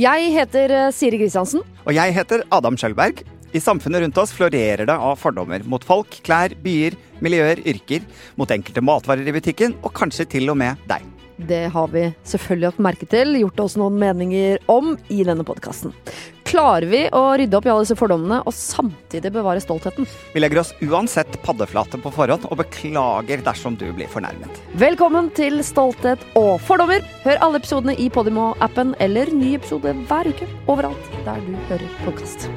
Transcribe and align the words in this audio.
Jeg 0.00 0.30
heter 0.32 0.72
eh, 0.72 0.90
Siri 0.96 1.18
Kristiansen. 1.20 1.60
Og 1.84 1.92
jeg 1.92 2.14
heter 2.16 2.46
Adam 2.48 2.78
Skjølberg. 2.80 3.20
I 3.52 3.60
samfunnet 3.60 4.00
rundt 4.00 4.20
oss 4.22 4.32
florerer 4.32 4.86
det 4.88 4.94
av 4.96 5.18
fordommer 5.20 5.60
mot 5.68 5.84
folk, 5.84 6.16
klær, 6.24 6.54
byer, 6.64 6.96
miljøer, 7.20 7.60
yrker, 7.68 8.06
mot 8.40 8.48
enkelte 8.48 8.80
matvarer 8.80 9.28
i 9.28 9.34
butikken, 9.36 9.76
og 9.84 9.92
kanskje 9.92 10.30
til 10.38 10.48
og 10.48 10.56
med 10.62 10.80
deg. 10.88 11.11
Det 11.36 11.64
har 11.72 11.88
vi 11.92 12.08
selvfølgelig 12.28 12.72
hatt 12.72 12.84
merke 12.84 13.08
til, 13.08 13.36
gjort 13.40 13.60
oss 13.64 13.78
noen 13.80 13.98
meninger 14.00 14.62
om 14.70 14.94
i 15.12 15.22
denne 15.26 15.46
podkasten. 15.46 15.94
Klarer 16.52 16.84
vi 16.90 17.00
å 17.16 17.22
rydde 17.40 17.56
opp 17.56 17.64
i 17.64 17.70
alle 17.72 17.86
disse 17.86 17.96
fordommene 17.96 18.42
og 18.44 18.52
samtidig 18.52 19.30
bevare 19.32 19.62
stoltheten? 19.64 20.04
Vi 20.34 20.42
legger 20.42 20.60
oss 20.60 20.74
uansett 20.84 21.38
paddeflate 21.46 22.00
på 22.02 22.12
forhånd, 22.12 22.44
og 22.50 22.60
beklager 22.60 23.40
dersom 23.46 23.78
du 23.80 23.86
blir 23.96 24.10
fornærmet. 24.12 24.60
Velkommen 24.76 25.32
til 25.38 25.62
Stolthet 25.64 26.20
og 26.36 26.58
fordommer. 26.66 27.00
Hør 27.24 27.40
alle 27.48 27.62
episodene 27.62 27.96
i 27.96 28.10
Podimo-appen 28.12 28.92
eller 29.00 29.32
ny 29.32 29.54
episode 29.56 29.96
hver 30.10 30.28
uke 30.28 30.50
overalt 30.66 31.18
der 31.24 31.40
du 31.48 31.56
hører 31.72 31.98
podkast. 32.04 32.50